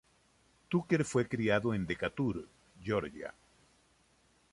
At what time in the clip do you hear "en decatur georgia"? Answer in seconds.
1.75-3.31